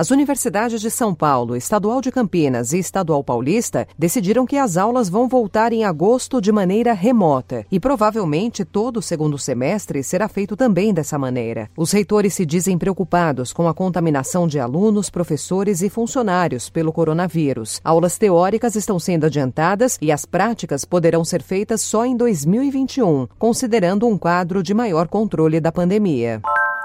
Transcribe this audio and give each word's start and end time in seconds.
As 0.00 0.10
universidades 0.10 0.80
de 0.80 0.90
São 0.90 1.14
Paulo, 1.14 1.54
Estadual 1.54 2.00
de 2.00 2.10
Campinas 2.10 2.72
e 2.72 2.78
Estadual 2.78 3.22
Paulista 3.22 3.86
decidiram 3.98 4.46
que 4.46 4.56
as 4.56 4.78
aulas 4.78 5.10
vão 5.10 5.28
voltar 5.28 5.74
em 5.74 5.84
agosto 5.84 6.40
de 6.40 6.50
maneira 6.50 6.94
remota 6.94 7.66
e 7.70 7.78
provavelmente 7.78 8.64
todo 8.64 8.96
o 8.96 9.02
segundo 9.02 9.36
semestre 9.36 10.02
será 10.02 10.26
feito 10.26 10.56
também 10.56 10.94
dessa 10.94 11.18
maneira. 11.18 11.68
Os 11.76 11.92
reitores 11.92 12.32
se 12.32 12.46
dizem 12.46 12.78
preocupados 12.78 13.52
com 13.52 13.68
a 13.68 13.74
contaminação 13.74 14.48
de 14.48 14.58
alunos, 14.58 15.10
professores 15.10 15.82
e 15.82 15.90
funcionários 15.90 16.70
pelo 16.70 16.94
coronavírus. 16.94 17.78
Aulas 17.84 18.16
teóricas 18.16 18.76
estão 18.76 18.98
sendo 18.98 19.26
adiantadas 19.26 19.98
e 20.00 20.10
as 20.10 20.24
práticas 20.24 20.82
poderão 20.86 21.26
ser 21.26 21.42
feitas 21.42 21.82
só 21.82 22.06
em 22.06 22.16
2021, 22.16 23.28
considerando 23.38 24.08
um 24.08 24.16
quadro 24.16 24.62
de 24.62 24.72
maior 24.72 25.08
controle 25.08 25.60
da 25.60 25.70
pandemia. 25.70 26.40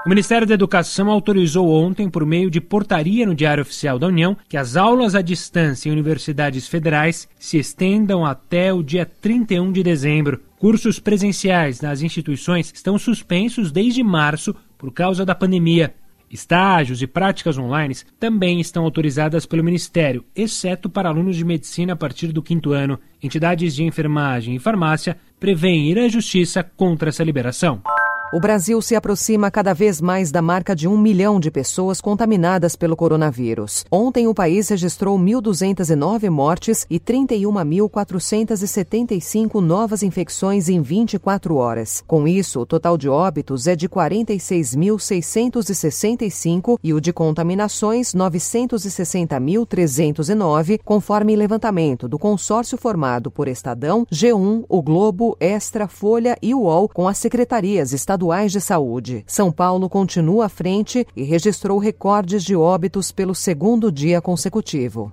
O 0.06 0.08
Ministério 0.08 0.46
da 0.46 0.54
Educação 0.54 1.10
autorizou 1.10 1.68
ontem, 1.68 2.08
por 2.08 2.24
meio 2.24 2.48
de 2.48 2.60
portaria 2.60 3.26
no 3.26 3.34
Diário 3.34 3.62
Oficial 3.62 3.98
da 3.98 4.06
União, 4.06 4.36
que 4.48 4.56
as 4.56 4.76
aulas 4.76 5.16
à 5.16 5.20
distância 5.20 5.88
em 5.88 5.92
universidades 5.92 6.68
federais 6.68 7.28
se 7.40 7.58
estendam 7.58 8.24
até 8.24 8.72
o 8.72 8.84
dia 8.84 9.04
31 9.04 9.72
de 9.72 9.82
dezembro. 9.82 10.40
Cursos 10.60 11.00
presenciais 11.00 11.80
nas 11.80 12.02
instituições 12.02 12.72
estão 12.72 12.96
suspensos 13.00 13.72
desde 13.72 14.00
março 14.04 14.54
por 14.78 14.92
causa 14.92 15.24
da 15.24 15.34
pandemia. 15.34 15.92
Estágios 16.30 17.02
e 17.02 17.06
práticas 17.08 17.58
online 17.58 17.96
também 18.20 18.60
estão 18.60 18.84
autorizadas 18.84 19.44
pelo 19.44 19.64
Ministério, 19.64 20.24
exceto 20.36 20.88
para 20.88 21.08
alunos 21.08 21.34
de 21.34 21.44
medicina 21.44 21.94
a 21.94 21.96
partir 21.96 22.28
do 22.28 22.44
quinto 22.44 22.72
ano. 22.72 22.96
Entidades 23.20 23.74
de 23.74 23.82
enfermagem 23.82 24.54
e 24.54 24.60
farmácia 24.60 25.16
prevêem 25.40 25.90
ir 25.90 25.98
à 25.98 26.06
justiça 26.06 26.62
contra 26.62 27.08
essa 27.08 27.24
liberação. 27.24 27.82
O 28.32 28.40
Brasil 28.40 28.82
se 28.82 28.96
aproxima 28.96 29.52
cada 29.52 29.72
vez 29.72 30.00
mais 30.00 30.32
da 30.32 30.42
marca 30.42 30.74
de 30.74 30.88
um 30.88 30.98
milhão 30.98 31.38
de 31.38 31.48
pessoas 31.48 32.00
contaminadas 32.00 32.74
pelo 32.74 32.96
coronavírus. 32.96 33.84
Ontem, 33.88 34.26
o 34.26 34.34
país 34.34 34.68
registrou 34.68 35.16
1.209 35.16 36.28
mortes 36.28 36.84
e 36.90 36.98
31.475 36.98 39.60
novas 39.60 40.02
infecções 40.02 40.68
em 40.68 40.82
24 40.82 41.54
horas. 41.54 42.02
Com 42.04 42.26
isso, 42.26 42.58
o 42.60 42.66
total 42.66 42.98
de 42.98 43.08
óbitos 43.08 43.68
é 43.68 43.76
de 43.76 43.88
46.665 43.88 46.80
e 46.82 46.92
o 46.92 47.00
de 47.00 47.12
contaminações 47.12 48.12
960.309, 48.12 50.80
conforme 50.84 51.36
levantamento 51.36 52.08
do 52.08 52.18
consórcio 52.18 52.76
formado 52.76 53.30
por 53.30 53.46
Estadão, 53.46 54.04
G1, 54.12 54.64
O 54.68 54.82
Globo, 54.82 55.36
Extra, 55.38 55.86
Folha 55.86 56.36
e 56.42 56.52
UOL 56.52 56.88
com 56.88 57.06
as 57.06 57.18
secretarias 57.18 57.92
estaduais 57.92 58.15
estaduais 58.16 58.50
de 58.50 58.60
saúde. 58.62 59.24
São 59.26 59.52
Paulo 59.52 59.90
continua 59.90 60.46
à 60.46 60.48
frente 60.48 61.06
e 61.14 61.22
registrou 61.22 61.78
recordes 61.78 62.42
de 62.42 62.56
óbitos 62.56 63.12
pelo 63.12 63.34
segundo 63.34 63.92
dia 63.92 64.22
consecutivo. 64.22 65.12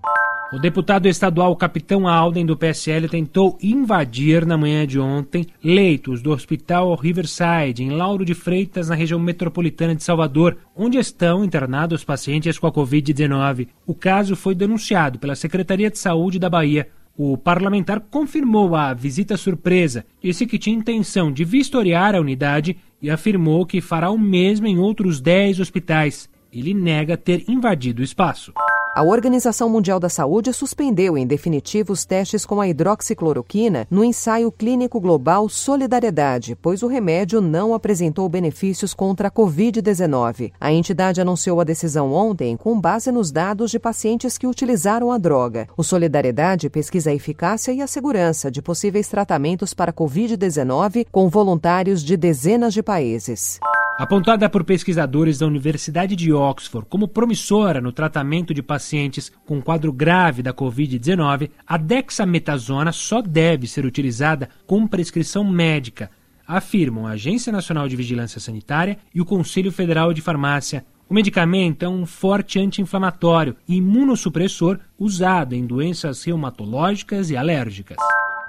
O 0.54 0.60
deputado 0.60 1.08
estadual 1.08 1.56
Capitão 1.56 2.08
Alden 2.08 2.45
do 2.45 2.56
PSL 2.56 3.10
tentou 3.10 3.58
invadir 3.62 4.45
na 4.45 4.56
manhã 4.56 4.86
de 4.88 5.00
ontem 5.00 5.48
leitos 5.64 6.22
do 6.22 6.32
Hospital 6.32 6.95
Riverside, 6.95 7.84
em 7.84 7.90
Lauro 7.90 8.23
de 8.23 8.36
Freitas, 8.36 8.88
na 8.88 8.95
região 8.95 9.20
metropolitana 9.20 9.95
de 9.95 10.04
Salvador, 10.04 10.58
onde 10.76 10.98
estão 10.98 11.44
internados 11.44 12.04
pacientes 12.04 12.58
com 12.58 12.67
a 12.67 12.72
Covid-19. 12.72 13.67
O 13.86 13.95
caso 13.95 14.36
foi 14.36 14.56
denunciado 14.56 15.20
pela 15.20 15.36
Secretaria 15.36 15.90
de 15.90 15.98
Saúde 15.98 16.40
da 16.40 16.50
Bahia. 16.50 16.88
O 17.16 17.38
parlamentar 17.38 18.00
confirmou 18.00 18.76
a 18.76 18.92
visita 18.92 19.38
surpresa, 19.38 20.04
disse 20.22 20.48
que 20.48 20.58
tinha 20.58 20.76
intenção 20.76 21.32
de 21.32 21.44
vistoriar 21.44 22.16
a 22.16 22.20
unidade 22.20 22.76
e 23.03 23.11
afirmou 23.11 23.65
que 23.65 23.81
fará 23.81 24.09
o 24.09 24.17
mesmo 24.17 24.65
em 24.65 24.80
outros 24.80 25.19
10 25.19 25.59
hospitais. 25.59 26.30
Ele 26.52 26.73
nega 26.73 27.17
ter 27.17 27.43
invadido 27.49 28.02
o 28.02 28.05
espaço. 28.05 28.53
A 28.95 29.02
Organização 29.02 29.70
Mundial 29.70 29.99
da 29.99 30.08
Saúde 30.08 30.54
suspendeu 30.54 31.17
em 31.17 31.26
definitivo 31.26 31.93
os 31.93 32.05
testes 32.05 32.45
com 32.45 32.61
a 32.61 32.67
hidroxicloroquina 32.67 33.87
no 33.89 34.04
ensaio 34.04 34.52
clínico 34.52 34.99
global 34.99 35.49
Solidariedade, 35.49 36.55
pois 36.61 36.83
o 36.83 36.87
remédio 36.87 37.42
não 37.42 37.73
apresentou 37.73 38.30
benefícios 38.30 38.93
contra 38.93 39.30
a 39.30 39.32
Covid-19. 39.32 40.52
A 40.61 40.71
entidade 40.71 41.20
anunciou 41.20 41.59
a 41.59 41.64
decisão 41.64 42.14
ontem 42.14 42.55
com 42.55 42.80
base 42.80 43.11
nos 43.11 43.32
dados 43.32 43.71
de 43.71 43.80
pacientes 43.80 44.37
que 44.37 44.45
utilizaram 44.45 45.11
a 45.11 45.17
droga. 45.17 45.67
O 45.76 45.83
Solidariedade 45.83 46.70
pesquisa 46.70 47.09
a 47.09 47.15
eficácia 47.15 47.71
e 47.71 47.82
a 47.82 47.87
segurança 47.87 48.52
de 48.52 48.61
possíveis 48.61 49.08
tratamentos 49.08 49.73
para 49.73 49.89
a 49.89 49.93
Covid-19 49.93 51.08
com 51.11 51.27
voluntários 51.30 52.03
de 52.03 52.15
dezenas 52.15 52.76
de 52.76 52.83
países. 52.83 53.59
Apontada 53.95 54.49
por 54.49 54.64
pesquisadores 54.64 55.37
da 55.37 55.45
Universidade 55.45 56.15
de 56.15 56.33
Oxford 56.33 56.87
como 56.89 57.08
promissora 57.08 57.80
no 57.80 57.92
tratamento 57.92 58.52
de 58.52 58.64
pacientes 58.64 59.31
com 59.45 59.61
quadro 59.61 59.93
grave 59.93 60.42
da 60.42 60.52
Covid-19, 60.52 61.52
a 61.65 61.77
dexametasona 61.77 62.92
só 62.92 63.21
deve 63.21 63.67
ser 63.67 63.86
utilizada 63.86 64.49
com 64.65 64.87
prescrição 64.87 65.43
médica, 65.43 66.09
afirmam 66.48 67.05
a 67.05 67.11
Agência 67.11 67.52
Nacional 67.52 67.87
de 67.87 67.95
Vigilância 67.95 68.39
Sanitária 68.39 68.98
e 69.14 69.21
o 69.21 69.26
Conselho 69.26 69.71
Federal 69.71 70.11
de 70.11 70.21
Farmácia. 70.21 70.83
O 71.08 71.14
medicamento 71.14 71.83
é 71.83 71.87
um 71.87 72.03
forte 72.08 72.59
anti-inflamatório 72.59 73.55
e 73.67 73.76
imunossupressor 73.76 74.80
usado 74.98 75.53
em 75.53 75.67
doenças 75.67 76.23
reumatológicas 76.23 77.30
e 77.30 77.37
alérgicas. 77.37 77.98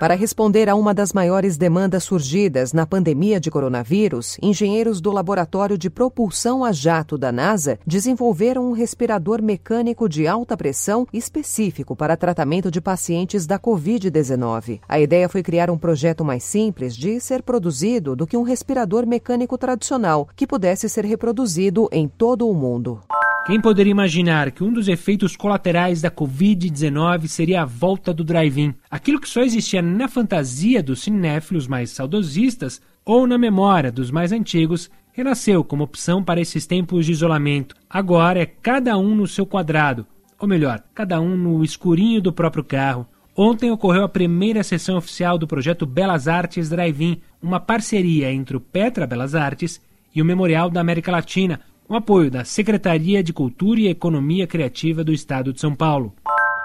Para 0.05 0.17
responder 0.17 0.69
a 0.69 0.75
uma 0.75 0.93
das 0.93 1.15
maiores 1.15 1.57
demandas 1.57 2.05
surgidas 2.05 2.75
na 2.75 2.85
pandemia 2.85 3.41
de 3.41 3.51
coronavírus, 3.51 4.37
engenheiros 4.43 5.01
do 5.01 5.11
Laboratório 5.11 5.79
de 5.79 5.89
Propulsão 5.89 6.63
a 6.63 6.73
Jato 6.73 7.17
da 7.17 7.33
NASA 7.33 7.79
desenvolveram 7.87 8.69
um 8.69 8.73
respirador 8.73 9.41
mecânico 9.41 10.07
de 10.07 10.27
alta 10.27 10.59
pressão 10.59 11.07
específico 11.11 11.97
para 11.97 12.19
tratamento 12.19 12.71
de 12.71 12.83
pacientes 12.83 13.47
da 13.47 13.59
Covid-19. 13.59 14.79
A 14.87 15.01
ideia 15.01 15.27
foi 15.27 15.43
criar 15.43 15.71
um 15.71 15.79
projeto 15.79 16.23
mais 16.23 16.45
simples 16.45 16.95
de 16.95 17.19
ser 17.19 17.43
produzido 17.43 18.15
do 18.15 18.27
que 18.27 18.37
um 18.37 18.43
respirador 18.43 19.07
mecânico 19.07 19.57
tradicional, 19.57 20.29
que 20.37 20.47
pudesse 20.47 20.87
ser 20.87 21.07
reproduzido 21.07 21.89
em 21.91 22.07
todo 22.07 22.47
o 22.47 22.53
mundo. 22.53 23.01
Quem 23.47 23.61
poderia 23.61 23.91
imaginar 23.91 24.51
que 24.53 24.65
um 24.65 24.73
dos 24.73 24.89
efeitos 24.89 25.37
colaterais 25.37 26.01
da 26.01 26.11
Covid-19 26.11 27.27
seria 27.27 27.61
a 27.61 27.67
volta 27.67 28.11
do 28.11 28.25
drive-in? 28.25 28.75
Aquilo 28.91 29.21
que 29.21 29.29
só 29.29 29.43
existia 29.43 29.83
na 29.83 30.09
fantasia 30.09 30.83
dos 30.83 31.03
cinéfilos 31.03 31.67
mais 31.67 31.91
saudosistas 31.91 32.81
ou 33.05 33.27
na 33.27 33.37
memória 33.37 33.93
dos 33.93 34.11
mais 34.11 34.33
antigos 34.33 34.91
renasceu 35.13 35.63
como 35.63 35.85
opção 35.85 36.25
para 36.25 36.41
esses 36.41 36.67
tempos 36.67 37.05
de 37.05 37.13
isolamento. 37.13 37.77
Agora 37.89 38.41
é 38.41 38.47
cada 38.47 38.97
um 38.97 39.15
no 39.15 39.27
seu 39.27 39.45
quadrado, 39.45 40.07
ou 40.41 40.49
melhor, 40.49 40.83
cada 40.95 41.21
um 41.21 41.37
no 41.37 41.63
escurinho 41.63 42.23
do 42.23 42.33
próprio 42.33 42.65
carro. 42.65 43.07
Ontem 43.37 43.71
ocorreu 43.71 44.05
a 44.05 44.09
primeira 44.09 44.63
sessão 44.63 44.97
oficial 44.97 45.37
do 45.37 45.47
projeto 45.47 45.85
Belas 45.85 46.29
Artes 46.29 46.71
Drive-In, 46.71 47.21
uma 47.43 47.61
parceria 47.61 48.33
entre 48.33 48.57
o 48.57 48.61
Petra 48.61 49.07
Belas 49.07 49.35
Artes 49.35 49.83
e 50.15 50.23
o 50.23 50.25
Memorial 50.25 50.71
da 50.71 50.81
América 50.81 51.13
Latina, 51.13 51.61
com 51.85 51.95
apoio 51.95 52.31
da 52.31 52.45
Secretaria 52.45 53.23
de 53.23 53.33
Cultura 53.33 53.81
e 53.81 53.89
Economia 53.89 54.47
Criativa 54.47 55.05
do 55.05 55.13
Estado 55.13 55.53
de 55.53 55.61
São 55.61 55.75
Paulo. 55.75 56.15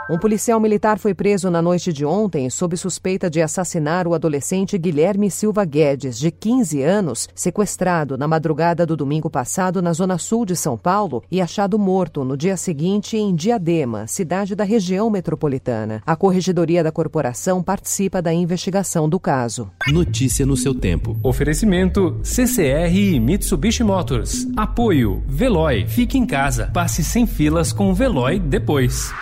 Um 0.10 0.18
policial 0.18 0.60
militar 0.60 0.98
foi 0.98 1.14
preso 1.14 1.52
na 1.52 1.62
noite 1.62 1.94
de 1.94 2.04
ontem 2.04 2.50
sob 2.50 2.76
suspeita 2.76 3.30
de 3.30 3.44
assassinar 3.44 4.08
o 4.08 4.16
adolescente 4.16 4.76
Guilherme 4.76 5.30
Silva 5.30 5.64
Guedes, 5.64 6.18
de 6.18 6.32
15 6.32 6.82
anos, 6.82 7.30
sequestrado 7.36 8.18
na 8.18 8.28
madrugada 8.28 8.88
do 8.88 8.98
domingo 8.98 9.30
passado 9.30 9.84
na 9.84 9.94
zona 9.94 10.18
sul 10.18 10.48
de 10.48 10.56
São 10.56 10.76
Paulo 10.76 11.24
e 11.30 11.40
achado 11.40 11.78
morto 11.78 12.26
no 12.26 12.36
dia 12.36 12.58
seguinte 12.58 13.18
em 13.18 13.36
Diadema, 13.36 14.08
cidade 14.08 14.56
da 14.56 14.64
região 14.64 15.12
metropolitana. 15.12 16.02
A 16.08 16.16
Corregedoria 16.16 16.84
da 16.84 16.92
Corporação 16.92 17.62
participa 17.62 18.20
da 18.20 18.34
investigação 18.34 19.08
do 19.08 19.20
caso. 19.20 19.70
Notícia 19.92 20.44
no 20.44 20.58
seu 20.58 20.74
tempo. 20.74 21.20
Oferecimento 21.22 22.20
CCR 22.24 22.96
e 22.96 23.20
Mitsubishi 23.20 23.84
Motors. 23.84 24.48
Apoio 24.58 25.24
Veloy. 25.28 25.86
Fique 25.86 26.18
em 26.18 26.26
casa. 26.26 26.72
Passe 26.74 27.04
sem 27.04 27.28
filas 27.28 27.72
com 27.72 27.92
o 27.92 27.94
Veloy 27.94 28.40
depois. 28.40 29.14